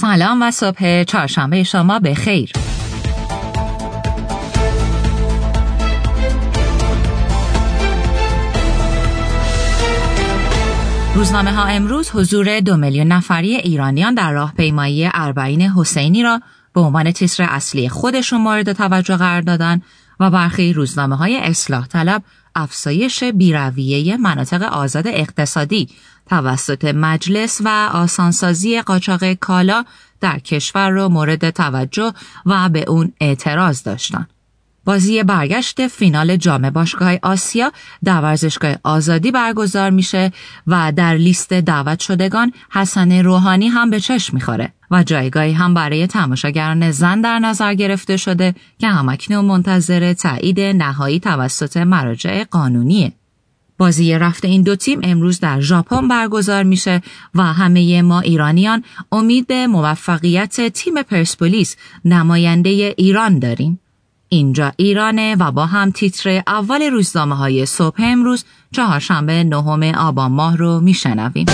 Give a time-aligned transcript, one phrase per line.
[0.00, 2.52] سلام و صبح چهارشنبه شما به خیر.
[11.14, 16.40] روزنامه ها امروز حضور دو میلیون نفری ایرانیان در راهپیمایی اربعین حسینی را
[16.74, 19.82] به عنوان تیتر اصلی خودشون مورد توجه قرار دادن
[20.20, 22.22] و برخی روزنامه های اصلاح طلب
[22.62, 25.88] افزایش بیرویه مناطق آزاد اقتصادی
[26.26, 29.84] توسط مجلس و آسانسازی قاچاق کالا
[30.20, 32.12] در کشور را مورد توجه
[32.46, 34.28] و به اون اعتراض داشتند.
[34.84, 37.72] بازی برگشت فینال جام باشگاه آسیا
[38.04, 40.32] در ورزشگاه آزادی برگزار میشه
[40.66, 46.06] و در لیست دعوت شدگان حسن روحانی هم به چشم می‌خوره و جایگاهی هم برای
[46.06, 53.12] تماشاگران زن در نظر گرفته شده که همکنون منتظر تایید نهایی توسط مراجع قانونیه.
[53.78, 57.02] بازی رفت این دو تیم امروز در ژاپن برگزار میشه
[57.34, 63.80] و همه ما ایرانیان امید به موفقیت تیم پرسپولیس نماینده ایران داریم.
[64.32, 70.56] اینجا ایرانه و با هم تیتر اول روزنامه های صبح امروز چهارشنبه نهم آبان ماه
[70.56, 71.46] رو میشنویم.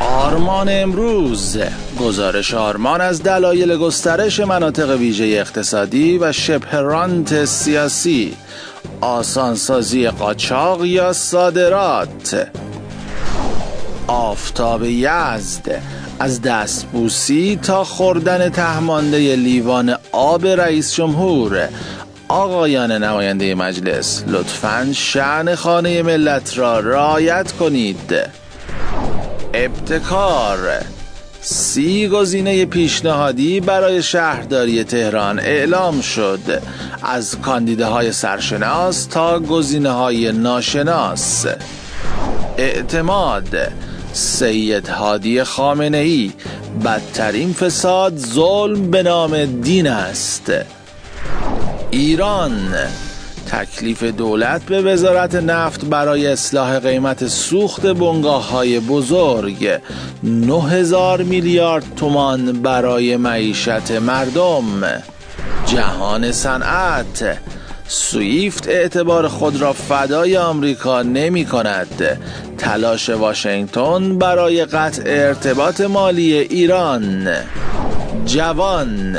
[0.00, 1.58] آرمان امروز.
[2.00, 8.36] گزارش آرمان از دلایل گسترش مناطق ویژه اقتصادی و شبه سیاسی.
[9.00, 12.48] آسانسازی قاچاق یا صادرات.
[14.06, 15.82] آفتاب یزد
[16.18, 21.68] از دستبوسی تا خوردن تهمانده لیوان آب رئیس جمهور.
[22.28, 28.14] آقایان نماینده مجلس لطفا شعن خانه ملت را رعایت کنید.
[29.54, 30.58] ابتکار
[31.40, 36.62] سی گزینه پیشنهادی برای شهرداری تهران اعلام شد.
[37.02, 41.46] از کاندیده های سرشناس تا گزینه های ناشناس.
[42.58, 43.56] اعتماد
[44.14, 46.32] سید هادی خامنه ای
[46.84, 50.52] بدترین فساد ظلم به نام دین است.
[51.90, 52.74] ایران.
[53.46, 59.80] تکلیف دولت به وزارت نفت برای اصلاح قیمت سوخت بنگاه های بزرگ.
[60.22, 65.02] 9000 میلیارد تومان برای معیشت مردم.
[65.66, 67.38] جهان صنعت.
[67.86, 72.18] سویفت اعتبار خود را فدای آمریکا نمی کند.
[72.58, 77.28] تلاش واشنگتن برای قطع ارتباط مالی ایران.
[78.26, 79.16] جوان.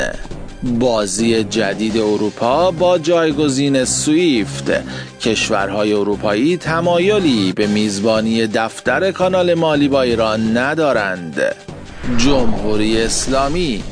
[0.63, 4.71] بازی جدید اروپا با جایگزین سویفت
[5.21, 11.55] کشورهای اروپایی تمایلی به میزبانی دفتر کانال مالی با ایران ندارند.
[12.17, 13.83] جمهوری اسلامی.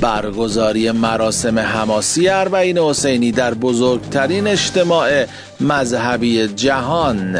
[0.00, 5.26] برگزاری مراسم حماسی اربعین حسینی در بزرگترین اجتماع
[5.60, 7.38] مذهبی جهان.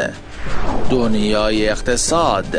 [0.89, 2.57] دنیای اقتصاد.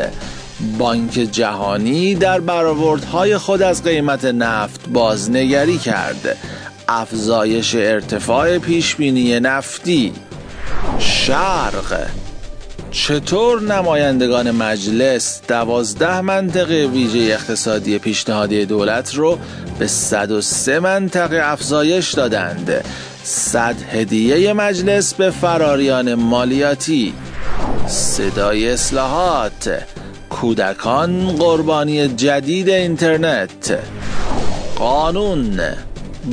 [0.77, 6.37] بانک جهانی در برآوردهای خود از قیمت نفت بازنگری کرد.
[6.87, 10.13] افزایش ارتفاع پیشبینی نفتی.
[10.99, 12.07] شرق.
[12.93, 19.37] چطور نمایندگان مجلس دوازده منطقه ویژه اقتصادی پیشنهادی دولت رو
[19.79, 22.85] به 103 منطقه افزایش دادند؟
[23.23, 27.13] صد هدیه مجلس به فراریان مالیاتی.
[27.87, 29.83] صدای اصلاحات.
[30.29, 33.79] کودکان قربانی جدید اینترنت.
[34.75, 35.59] قانون.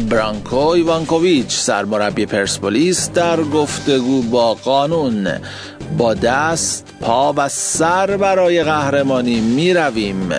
[0.09, 5.29] برانکو ایوانکوویچ سرمربی پرسپولیس در گفتگو با قانون.
[5.99, 10.31] با دست پا و سر برای قهرمانی می رویم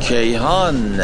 [0.00, 1.00] کیهان.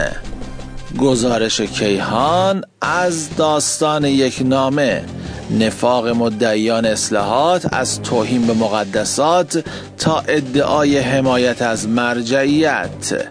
[0.98, 5.04] گزارش کیهان از داستان یک نامه.
[5.50, 9.64] نفاق مدعیان اصلاحات از توهین به مقدسات
[9.98, 13.30] تا ادعای حمایت از مرجعیت.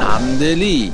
[0.00, 0.92] همدلی.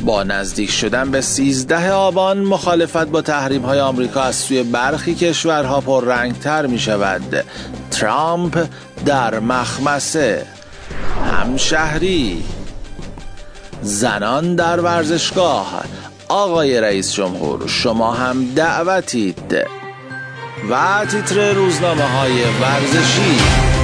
[0.00, 5.80] با نزدیک شدن به 13 آبان مخالفت با تحریم های آمریکا از سوی برخی کشورها
[5.80, 7.44] پر تر می شود
[7.90, 8.66] ترامپ
[9.06, 10.46] در مخمسه.
[11.32, 12.44] همشهری.
[13.82, 15.84] زنان در ورزشگاه.
[16.28, 19.56] آقای رئیس جمهور شما هم دعوتید.
[20.70, 23.75] و تیتر روزنامه های ورزشی.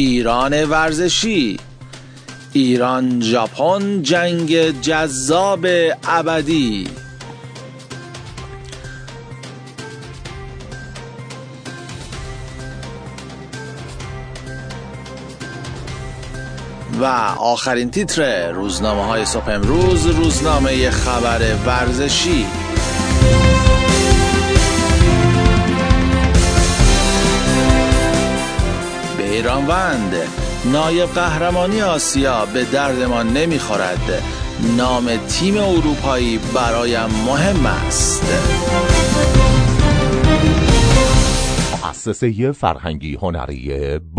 [0.00, 1.56] ایران ورزشی.
[2.52, 5.66] ایران ژاپن جنگ جذاب
[6.08, 6.88] ابدی.
[17.00, 17.04] و
[17.38, 22.46] آخرین تیتر روزنامه های صبح امروز روزنامه خبر ورزشی.
[29.70, 30.14] بیرانوند
[30.72, 34.22] نایب قهرمانی آسیا به درد ما نمی‌خورد.
[34.76, 38.24] نام تیم اروپایی برایم مهم است.
[41.84, 44.00] مؤسسه فرهنگی هنری